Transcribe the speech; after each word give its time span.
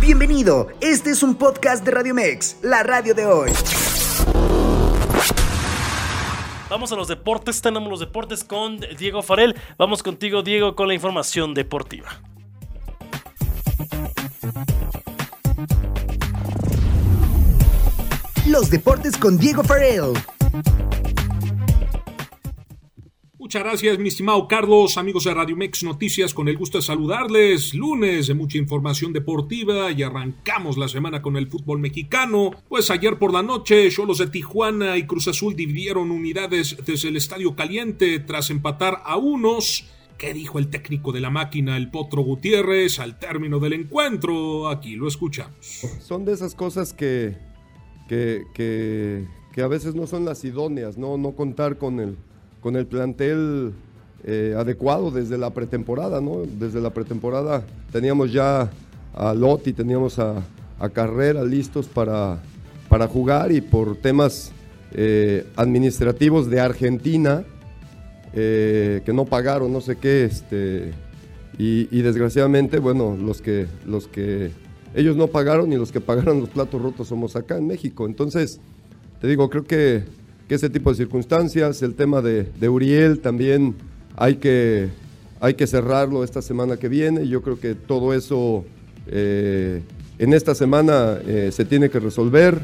Bienvenido, 0.00 0.68
este 0.80 1.10
es 1.10 1.22
un 1.22 1.34
podcast 1.34 1.84
de 1.84 1.90
Radio 1.90 2.14
Mex, 2.14 2.58
la 2.62 2.82
radio 2.82 3.14
de 3.14 3.24
hoy. 3.26 3.50
Vamos 6.68 6.92
a 6.92 6.96
los 6.96 7.08
deportes, 7.08 7.62
tenemos 7.62 7.88
los 7.88 8.00
deportes 8.00 8.44
con 8.44 8.78
Diego 8.98 9.22
Farel. 9.22 9.56
Vamos 9.78 10.02
contigo, 10.02 10.42
Diego, 10.42 10.76
con 10.76 10.88
la 10.88 10.94
información 10.94 11.54
deportiva. 11.54 12.08
Los 18.46 18.70
deportes 18.70 19.16
con 19.16 19.38
Diego 19.38 19.64
Farel. 19.64 20.12
Muchas 23.46 23.62
gracias, 23.62 23.98
mi 24.00 24.08
estimado 24.08 24.48
Carlos, 24.48 24.98
amigos 24.98 25.22
de 25.22 25.32
Radio 25.32 25.54
Mex 25.54 25.84
Noticias, 25.84 26.34
con 26.34 26.48
el 26.48 26.58
gusto 26.58 26.78
de 26.78 26.82
saludarles. 26.82 27.74
Lunes 27.74 28.26
de 28.26 28.34
mucha 28.34 28.58
información 28.58 29.12
deportiva 29.12 29.92
y 29.92 30.02
arrancamos 30.02 30.76
la 30.76 30.88
semana 30.88 31.22
con 31.22 31.36
el 31.36 31.46
fútbol 31.46 31.78
mexicano. 31.78 32.50
Pues 32.68 32.90
ayer 32.90 33.20
por 33.20 33.32
la 33.32 33.44
noche, 33.44 33.88
Cholos 33.88 34.18
de 34.18 34.26
Tijuana 34.26 34.96
y 34.96 35.06
Cruz 35.06 35.28
Azul 35.28 35.54
dividieron 35.54 36.10
unidades 36.10 36.76
desde 36.84 37.06
el 37.06 37.16
Estadio 37.16 37.54
Caliente 37.54 38.18
tras 38.18 38.50
empatar 38.50 39.00
a 39.04 39.16
unos. 39.16 39.84
¿Qué 40.18 40.34
dijo 40.34 40.58
el 40.58 40.68
técnico 40.68 41.12
de 41.12 41.20
la 41.20 41.30
máquina, 41.30 41.76
el 41.76 41.88
Potro 41.88 42.22
Gutiérrez, 42.22 42.98
al 42.98 43.20
término 43.20 43.60
del 43.60 43.74
encuentro? 43.74 44.68
Aquí 44.68 44.96
lo 44.96 45.06
escuchamos. 45.06 45.54
Son 46.00 46.24
de 46.24 46.32
esas 46.32 46.56
cosas 46.56 46.92
que, 46.92 47.36
que, 48.08 48.42
que, 48.54 49.24
que 49.52 49.62
a 49.62 49.68
veces 49.68 49.94
no 49.94 50.08
son 50.08 50.24
las 50.24 50.44
idóneas, 50.44 50.98
¿no? 50.98 51.16
No 51.16 51.36
contar 51.36 51.78
con 51.78 52.00
el 52.00 52.16
con 52.66 52.74
el 52.74 52.86
plantel 52.86 53.74
eh, 54.24 54.56
adecuado 54.58 55.12
desde 55.12 55.38
la 55.38 55.50
pretemporada, 55.50 56.20
¿no? 56.20 56.42
Desde 56.58 56.80
la 56.80 56.90
pretemporada 56.90 57.64
teníamos 57.92 58.32
ya 58.32 58.68
a 59.14 59.34
Lotti, 59.34 59.72
teníamos 59.72 60.18
a, 60.18 60.42
Carrera 60.92 61.44
listos 61.44 61.86
para, 61.86 62.42
para 62.88 63.06
jugar 63.06 63.52
y 63.52 63.60
por 63.60 63.94
temas 63.98 64.50
eh, 64.90 65.46
administrativos 65.54 66.50
de 66.50 66.58
Argentina, 66.58 67.44
eh, 68.34 69.00
que 69.04 69.12
no 69.12 69.26
pagaron 69.26 69.72
no 69.72 69.80
sé 69.80 69.94
qué, 69.94 70.24
este, 70.24 70.90
y, 71.58 72.02
desgraciadamente, 72.02 72.80
bueno, 72.80 73.16
los 73.16 73.40
que, 73.40 73.68
los 73.86 74.08
que 74.08 74.50
ellos 74.92 75.14
no 75.14 75.28
pagaron 75.28 75.72
y 75.72 75.76
los 75.76 75.92
que 75.92 76.00
pagaron 76.00 76.40
los 76.40 76.48
platos 76.48 76.82
rotos 76.82 77.06
somos 77.06 77.36
acá 77.36 77.58
en 77.58 77.68
México. 77.68 78.06
Entonces, 78.06 78.58
te 79.20 79.28
digo, 79.28 79.48
creo 79.50 79.62
que 79.62 80.25
que 80.48 80.54
ese 80.54 80.70
tipo 80.70 80.90
de 80.90 80.96
circunstancias, 80.96 81.82
el 81.82 81.94
tema 81.94 82.22
de, 82.22 82.68
Uriel 82.68 83.18
también 83.20 83.74
hay 84.16 84.36
que, 84.36 84.88
hay 85.40 85.54
que 85.54 85.66
cerrarlo 85.66 86.22
esta 86.22 86.40
semana 86.40 86.76
que 86.76 86.88
viene. 86.88 87.26
Yo 87.26 87.42
creo 87.42 87.58
que 87.58 87.74
todo 87.74 88.14
eso 88.14 88.64
eh, 89.08 89.82
en 90.18 90.32
esta 90.32 90.54
semana 90.54 91.18
eh, 91.26 91.50
se 91.52 91.64
tiene 91.64 91.90
que 91.90 91.98
resolver. 91.98 92.60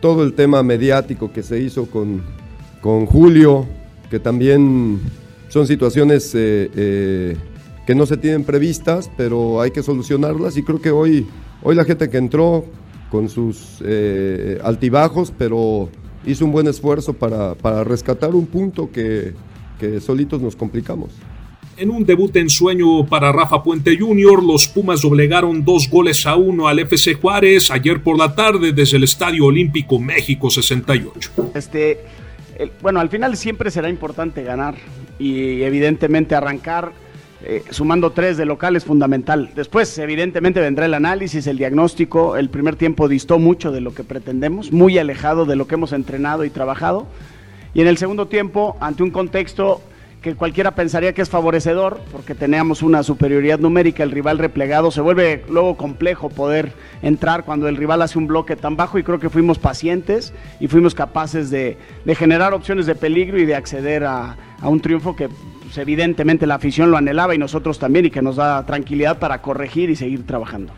Todo 0.00 0.22
el 0.22 0.34
tema 0.34 0.62
mediático 0.62 1.32
que 1.32 1.42
se 1.42 1.58
hizo 1.58 1.86
con, 1.86 2.22
con 2.80 3.06
Julio, 3.06 3.66
que 4.08 4.20
también 4.20 5.00
son 5.48 5.66
situaciones 5.66 6.30
eh, 6.34 7.36
que 7.86 7.94
no 7.94 8.06
se 8.06 8.16
tienen 8.16 8.44
previstas, 8.44 9.10
pero 9.16 9.60
hay 9.60 9.72
que 9.72 9.82
solucionarlas 9.82 10.56
y 10.56 10.62
creo 10.62 10.80
que 10.80 10.90
hoy, 10.90 11.26
hoy 11.62 11.74
la 11.74 11.84
gente 11.84 12.08
que 12.08 12.18
entró 12.18 12.64
con 13.10 13.28
sus 13.28 13.82
altibajos, 14.62 15.32
pero 15.36 15.88
hizo 16.26 16.44
un 16.44 16.52
buen 16.52 16.66
esfuerzo 16.66 17.12
para, 17.12 17.54
para 17.54 17.84
rescatar 17.84 18.34
un 18.34 18.46
punto 18.46 18.90
que, 18.90 19.34
que 19.78 20.00
solitos 20.00 20.42
nos 20.42 20.56
complicamos. 20.56 21.12
En 21.78 21.90
un 21.90 22.06
debut 22.06 22.34
en 22.36 22.48
sueño 22.48 23.04
para 23.06 23.32
Rafa 23.32 23.62
Puente 23.62 23.98
Jr., 23.98 24.42
los 24.42 24.66
Pumas 24.66 25.02
doblegaron 25.02 25.62
dos 25.62 25.90
goles 25.90 26.26
a 26.26 26.34
uno 26.34 26.68
al 26.68 26.78
FC 26.78 27.14
Juárez 27.14 27.70
ayer 27.70 28.02
por 28.02 28.16
la 28.16 28.34
tarde 28.34 28.72
desde 28.72 28.96
el 28.96 29.04
Estadio 29.04 29.44
Olímpico 29.44 29.98
México 29.98 30.48
68. 30.48 31.52
Este, 31.54 32.00
bueno, 32.80 33.00
al 33.00 33.10
final 33.10 33.36
siempre 33.36 33.70
será 33.70 33.90
importante 33.90 34.42
ganar 34.42 34.76
y 35.18 35.62
evidentemente 35.62 36.34
arrancar 36.34 36.92
eh, 37.42 37.62
sumando 37.70 38.12
tres 38.12 38.36
de 38.36 38.46
local 38.46 38.76
es 38.76 38.84
fundamental. 38.84 39.50
Después, 39.54 39.98
evidentemente, 39.98 40.60
vendrá 40.60 40.86
el 40.86 40.94
análisis, 40.94 41.46
el 41.46 41.58
diagnóstico. 41.58 42.36
El 42.36 42.48
primer 42.48 42.76
tiempo 42.76 43.08
distó 43.08 43.38
mucho 43.38 43.72
de 43.72 43.80
lo 43.80 43.94
que 43.94 44.04
pretendemos, 44.04 44.72
muy 44.72 44.98
alejado 44.98 45.44
de 45.44 45.56
lo 45.56 45.66
que 45.66 45.74
hemos 45.74 45.92
entrenado 45.92 46.44
y 46.44 46.50
trabajado. 46.50 47.06
Y 47.74 47.82
en 47.82 47.88
el 47.88 47.98
segundo 47.98 48.26
tiempo, 48.26 48.76
ante 48.80 49.02
un 49.02 49.10
contexto 49.10 49.82
cualquiera 50.34 50.74
pensaría 50.74 51.12
que 51.12 51.22
es 51.22 51.30
favorecedor, 51.30 52.00
porque 52.10 52.34
teníamos 52.34 52.82
una 52.82 53.02
superioridad 53.02 53.60
numérica, 53.60 54.02
el 54.02 54.10
rival 54.10 54.38
replegado, 54.38 54.90
se 54.90 55.00
vuelve 55.00 55.44
luego 55.48 55.76
complejo 55.76 56.30
poder 56.30 56.72
entrar 57.02 57.44
cuando 57.44 57.68
el 57.68 57.76
rival 57.76 58.02
hace 58.02 58.18
un 58.18 58.26
bloque 58.26 58.56
tan 58.56 58.76
bajo 58.76 58.98
y 58.98 59.04
creo 59.04 59.20
que 59.20 59.30
fuimos 59.30 59.58
pacientes 59.58 60.32
y 60.58 60.68
fuimos 60.68 60.94
capaces 60.94 61.50
de, 61.50 61.78
generar 62.16 62.54
opciones 62.54 62.86
de 62.86 62.94
peligro 62.94 63.38
y 63.38 63.46
de 63.46 63.54
acceder 63.54 64.04
a, 64.04 64.36
un 64.62 64.80
triunfo 64.80 65.14
que 65.14 65.28
pues, 65.28 65.78
evidentemente 65.78 66.46
la 66.46 66.56
afición 66.56 66.90
lo 66.90 66.96
anhelaba 66.96 67.34
y 67.34 67.38
nosotros 67.38 67.78
también 67.78 68.06
y 68.06 68.10
que 68.10 68.22
nos 68.22 68.36
da 68.36 68.64
tranquilidad 68.66 69.18
para 69.18 69.42
corregir 69.42 69.90
y 69.90 69.96
seguir 69.96 70.26
trabajando. 70.26 70.72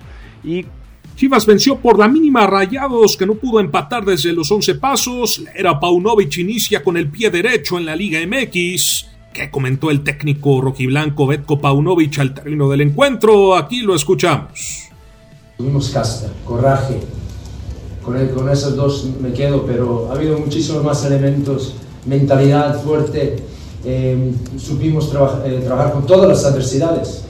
Y 0.45 0.67
Chivas 1.15 1.47
venció 1.47 1.79
por 1.79 1.99
la 1.99 2.07
mínima 2.07 2.47
Rayados, 2.47 3.17
que 3.17 3.27
no 3.27 3.35
pudo 3.35 3.61
empatar 3.61 4.05
desde 4.05 4.33
los 4.33 4.51
11 4.53 4.75
pasos. 4.77 5.43
era 5.55 5.81
Paunovic 5.81 6.39
inicia 6.39 6.83
con 6.83 6.97
el 6.97 7.09
pie 7.09 7.31
derecho 7.31 7.79
en 7.79 7.87
la 7.87 7.97
Liga 7.97 8.21
MX. 8.25 9.18
¿Qué 9.39 9.51
comentó 9.51 9.91
el 9.91 10.03
técnico 10.03 10.61
rojiblanco 10.61 11.27
Betko 11.27 11.61
Paunovic 11.61 12.19
al 12.19 12.35
término 12.35 12.69
del 12.69 12.81
encuentro? 12.81 13.57
Aquí 13.57 13.83
lo 13.83 13.95
escuchamos. 13.95 14.89
Tuvimos 15.57 15.91
casta, 15.91 16.29
coraje. 16.45 17.01
Con, 18.03 18.27
con 18.29 18.51
esos 18.51 18.75
dos 18.75 19.09
me 19.21 19.33
quedo, 19.33 19.65
pero 19.65 20.09
ha 20.11 20.15
habido 20.15 20.39
muchísimos 20.39 20.83
más 20.83 21.05
elementos. 21.05 21.77
Mentalidad 22.07 22.83
fuerte 22.83 23.37
Em, 23.85 24.35
supimos 24.59 25.09
eh, 25.45 25.63
trabajar 25.65 25.93
con 25.93 26.05
todas 26.05 26.29
las 26.29 26.45
adversidades. 26.45 27.23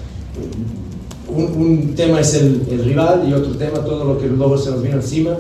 Un, 1.29 1.95
tema 1.95 2.21
es 2.21 2.35
el, 2.35 2.65
rival 2.85 3.29
y 3.29 3.35
otro 3.35 3.53
tema 3.53 3.85
todo 3.85 4.05
lo 4.05 4.19
que 4.19 4.27
luego 4.27 4.57
se 4.57 4.71
nos 4.71 4.83
vino 4.83 4.97
encima, 4.97 5.37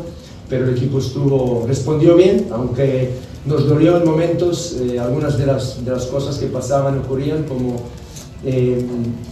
pero 0.49 0.65
el 0.65 0.77
equipo 0.77 0.99
estuvo, 0.99 1.65
respondió 1.67 2.17
bien, 2.17 2.47
aunque 2.51 3.11
nos 3.45 3.69
dolió 3.69 3.97
en 3.99 4.05
momentos 4.05 4.77
eh, 4.81 4.99
algunas 4.99 5.39
de 5.39 5.47
las, 5.47 5.85
de 5.85 5.91
las 5.91 6.07
cosas 6.07 6.37
que 6.39 6.47
pasaban 6.47 6.99
ocurrían, 6.99 7.45
como 7.45 7.77
em, 8.45 8.87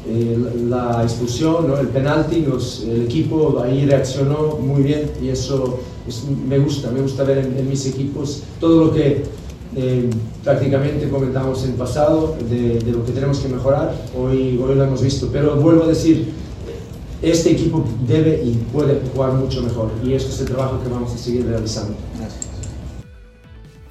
eh, 0.09 0.39
la 0.69 1.03
expulsión, 1.03 1.69
¿no? 1.69 1.79
el 1.79 1.89
penalti, 1.89 2.45
el 2.89 3.03
equipo 3.03 3.61
ahí 3.63 3.87
reaccionó 3.87 4.59
muy 4.61 4.83
bien 4.83 5.11
y 5.23 5.29
eso 5.29 5.81
me 6.47 6.59
gusta, 6.59 6.91
me 6.91 7.01
gusta 7.01 7.25
ver 7.25 7.39
en, 7.39 7.59
en 7.59 7.69
mis 7.69 7.87
equipos 7.87 8.43
todo 8.61 8.87
lo 8.87 8.93
que 8.93 9.25
eh, 9.79 10.09
prácticamente 10.43 11.07
comentamos 11.11 11.63
en 11.65 11.73
pasado 11.73 12.35
de, 12.49 12.81
lo 12.91 13.05
que 13.05 13.13
tenemos 13.13 13.41
que 13.41 13.49
mejorar, 13.49 13.95
hoy, 14.17 14.59
hoy 14.59 14.75
lo 14.75 14.85
hemos 14.85 15.03
visto, 15.03 15.29
pero 15.31 15.57
vuelvo 15.57 15.85
a 15.85 15.89
decir, 15.89 16.33
este 17.23 17.53
equipo 17.53 17.85
debe 18.07 18.43
y 18.45 18.53
puede 18.73 19.01
jugar 19.13 19.33
mucho 19.33 19.63
mejor 19.63 19.91
y 20.05 20.13
eso 20.13 20.29
es 20.29 20.41
el 20.41 20.47
trabajo 20.47 20.83
que 20.83 20.89
vamos 20.89 21.15
a 21.15 21.19
seguir 21.19 21.47
realizando. 21.47 21.95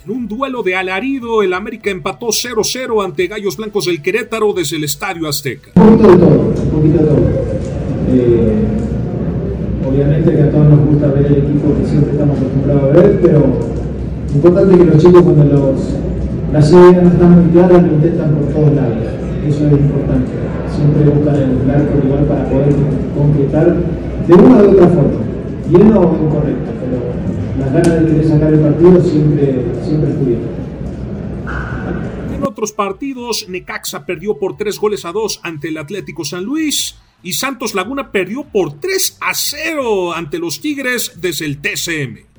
En 0.05 0.11
un 0.11 0.27
duelo 0.27 0.61
de 0.61 0.75
alarido, 0.75 1.41
el 1.41 1.53
América 1.53 1.89
empató 1.89 2.27
0-0 2.27 3.03
ante 3.03 3.25
Gallos 3.25 3.57
Blancos 3.57 3.85
del 3.85 4.01
Querétaro 4.03 4.53
desde 4.53 4.77
el 4.77 4.83
Estadio 4.83 5.27
Azteca. 5.27 5.71
Un 5.75 5.97
poquito 5.97 6.11
de 6.11 6.17
todo, 6.17 6.29
un 6.29 6.69
poquito 6.69 6.97
de 6.97 7.05
todo. 7.05 7.17
Eh, 8.09 8.63
obviamente 9.87 10.31
que 10.31 10.41
a 10.43 10.51
todos 10.51 10.69
nos 10.69 10.85
gusta 10.87 11.07
ver 11.07 11.25
el 11.25 11.37
equipo 11.37 11.75
que 11.79 11.89
siempre 11.89 12.11
estamos 12.11 12.37
acostumbrados 12.37 12.83
a 12.83 12.87
ver, 12.87 13.19
pero 13.21 13.75
Importante 14.35 14.77
que 14.77 14.83
los 14.83 14.97
chicos 14.97 15.21
cuando 15.21 15.45
los, 15.45 15.79
las 16.51 16.69
ideas 16.69 17.03
no 17.03 17.09
están 17.09 17.41
muy 17.41 17.51
claras 17.53 17.83
lo 17.83 17.93
intentan 17.93 18.35
por 18.35 18.53
todos 18.53 18.73
lados. 18.73 18.97
Eso 19.47 19.67
es 19.67 19.73
importante. 19.73 20.31
Siempre 20.75 21.03
buscan 21.03 21.35
el 21.35 21.69
arco 21.69 22.01
rival 22.01 22.25
para 22.25 22.49
poder 22.49 22.75
concretar 23.15 23.75
de 24.27 24.33
una 24.33 24.63
u 24.63 24.71
otra 24.71 24.87
forma. 24.87 25.19
Bien 25.69 25.93
o 25.93 26.17
incorrecto, 26.23 26.71
pero 26.79 26.97
las 27.59 27.73
ganas 27.73 28.05
de 28.05 28.23
sacar 28.27 28.53
el 28.53 28.59
partido 28.59 29.01
siempre, 29.01 29.65
siempre 29.83 30.09
estuvieron. 30.11 30.65
En 32.35 32.43
otros 32.43 32.71
partidos, 32.71 33.47
Necaxa 33.47 34.05
perdió 34.05 34.37
por 34.37 34.57
3 34.57 34.77
goles 34.79 35.05
a 35.05 35.11
2 35.11 35.41
ante 35.43 35.69
el 35.69 35.77
Atlético 35.77 36.25
San 36.25 36.43
Luis 36.43 36.97
y 37.23 37.33
Santos 37.33 37.73
Laguna 37.73 38.11
perdió 38.11 38.43
por 38.43 38.79
3 38.79 39.17
a 39.21 39.33
0 39.33 40.13
ante 40.13 40.39
los 40.39 40.59
Tigres 40.61 41.13
desde 41.21 41.45
el 41.45 41.59
TCM. 41.59 42.34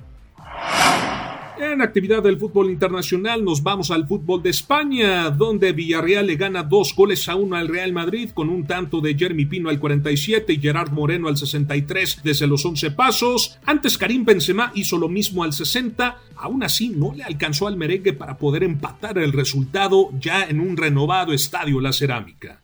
En 1.58 1.80
actividad 1.80 2.22
del 2.22 2.38
fútbol 2.38 2.70
internacional 2.70 3.42
nos 3.42 3.62
vamos 3.62 3.90
al 3.90 4.06
fútbol 4.06 4.42
de 4.42 4.50
España, 4.50 5.30
donde 5.30 5.72
Villarreal 5.72 6.26
le 6.26 6.36
gana 6.36 6.62
dos 6.62 6.94
goles 6.94 7.30
a 7.30 7.34
uno 7.34 7.56
al 7.56 7.68
Real 7.68 7.94
Madrid 7.94 8.30
con 8.34 8.50
un 8.50 8.66
tanto 8.66 9.00
de 9.00 9.14
Jeremy 9.14 9.46
Pino 9.46 9.70
al 9.70 9.80
47 9.80 10.52
y 10.52 10.60
Gerard 10.60 10.92
Moreno 10.92 11.28
al 11.28 11.38
63 11.38 12.20
desde 12.22 12.46
los 12.46 12.62
11 12.66 12.90
pasos. 12.90 13.58
Antes 13.64 13.96
Karim 13.96 14.26
Benzema 14.26 14.70
hizo 14.74 14.98
lo 14.98 15.08
mismo 15.08 15.44
al 15.44 15.54
60, 15.54 16.18
aún 16.36 16.62
así 16.62 16.90
no 16.90 17.14
le 17.14 17.24
alcanzó 17.24 17.66
al 17.66 17.78
merengue 17.78 18.12
para 18.12 18.36
poder 18.36 18.62
empatar 18.62 19.16
el 19.16 19.32
resultado 19.32 20.10
ya 20.20 20.44
en 20.44 20.60
un 20.60 20.76
renovado 20.76 21.32
estadio 21.32 21.80
La 21.80 21.94
Cerámica. 21.94 22.60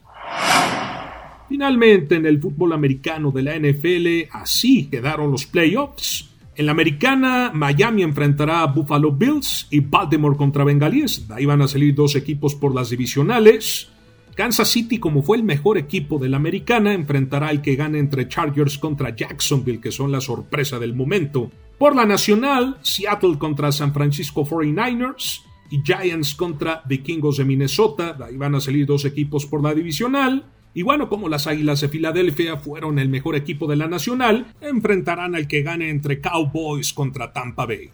Finalmente, 1.49 2.17
en 2.17 2.27
el 2.27 2.41
fútbol 2.41 2.75
americano 2.75 3.31
de 3.31 3.43
la 3.43 3.59
NFL, 3.59 4.29
así 4.33 4.87
quedaron 4.87 5.31
los 5.31 5.47
playoffs. 5.47 6.32
En 6.55 6.67
la 6.67 6.73
americana, 6.73 7.51
Miami 7.55 8.03
enfrentará 8.03 8.61
a 8.61 8.67
Buffalo 8.67 9.11
Bills 9.11 9.69
y 9.71 9.81
Baltimore 9.81 10.37
contra 10.37 10.65
Bengalíes. 10.65 11.25
ahí 11.31 11.47
van 11.47 11.63
a 11.63 11.69
salir 11.69 11.95
dos 11.95 12.15
equipos 12.15 12.55
por 12.55 12.75
las 12.75 12.91
divisionales. 12.91 13.89
Kansas 14.35 14.69
City, 14.69 14.99
como 14.99 15.23
fue 15.23 15.39
el 15.39 15.45
mejor 15.45 15.79
equipo 15.79 16.19
de 16.19 16.29
la 16.29 16.37
americana, 16.37 16.93
enfrentará 16.93 17.49
al 17.49 17.63
que 17.63 17.77
gane 17.77 17.99
entre 17.99 18.29
Chargers 18.29 18.77
contra 18.77 19.17
Jacksonville, 19.17 19.81
que 19.81 19.93
son 19.93 20.13
la 20.13 20.21
sorpresa 20.21 20.79
del 20.79 20.95
momento. 20.95 21.51
Por 21.79 21.97
la 21.97 22.05
nacional, 22.05 22.77
Seattle 22.83 23.39
contra 23.39 23.73
San 23.73 23.95
Francisco 23.95 24.45
49ers 24.45 25.43
y 25.71 25.83
Giants 25.83 26.35
contra 26.35 26.83
Vikingos 26.87 27.39
de 27.39 27.45
Minnesota. 27.45 28.17
ahí 28.23 28.37
van 28.37 28.55
a 28.55 28.61
salir 28.61 28.85
dos 28.87 29.07
equipos 29.07 29.47
por 29.47 29.63
la 29.63 29.75
divisional. 29.75 30.45
Y 30.75 30.83
bueno, 30.83 31.09
como 31.09 31.29
las 31.29 31.47
Águilas 31.47 31.81
de 31.81 31.89
Filadelfia 31.89 32.57
fueron 32.57 32.99
el 32.99 33.09
mejor 33.09 33.37
equipo 33.37 33.67
de 33.67 33.77
la 33.77 33.89
Nacional, 33.89 34.47
enfrentarán 34.61 35.35
al 35.35 35.47
que 35.47 35.63
gane 35.63 35.91
entre 35.91 36.21
Cowboys 36.21 36.93
contra 36.93 37.33
Tampa 37.33 37.67
Bay. 37.67 37.91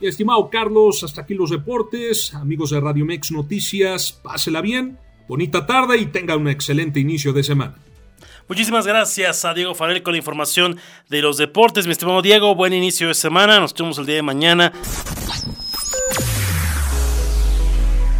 Y 0.00 0.06
estimado 0.06 0.48
Carlos, 0.50 1.04
hasta 1.04 1.22
aquí 1.22 1.34
los 1.34 1.50
deportes. 1.50 2.34
Amigos 2.34 2.70
de 2.70 2.80
Radio 2.80 3.04
Mex 3.04 3.30
Noticias, 3.30 4.12
pásela 4.12 4.62
bien, 4.62 4.98
bonita 5.28 5.66
tarde 5.66 5.98
y 5.98 6.06
tenga 6.06 6.36
un 6.36 6.48
excelente 6.48 6.98
inicio 6.98 7.32
de 7.32 7.44
semana. 7.44 7.76
Muchísimas 8.48 8.84
gracias 8.84 9.44
a 9.44 9.54
Diego 9.54 9.76
Farel 9.76 10.02
con 10.02 10.14
la 10.14 10.18
información 10.18 10.76
de 11.08 11.22
los 11.22 11.36
deportes. 11.36 11.86
Mi 11.86 11.92
estimado 11.92 12.20
Diego, 12.20 12.56
buen 12.56 12.72
inicio 12.72 13.06
de 13.06 13.14
semana. 13.14 13.60
Nos 13.60 13.74
vemos 13.74 13.98
el 13.98 14.06
día 14.06 14.16
de 14.16 14.22
mañana. 14.22 14.72